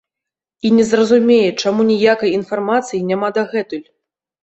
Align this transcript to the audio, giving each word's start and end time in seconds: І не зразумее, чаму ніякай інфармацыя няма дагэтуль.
І 0.69 0.71
не 0.77 0.85
зразумее, 0.91 1.51
чаму 1.65 1.87
ніякай 1.91 2.35
інфармацыя 2.41 3.07
няма 3.15 3.35
дагэтуль. 3.41 3.89